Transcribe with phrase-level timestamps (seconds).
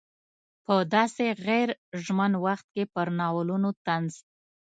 [0.65, 1.69] په داسې غیر
[2.03, 4.13] ژمن وخت کې پر ناولونو طنز.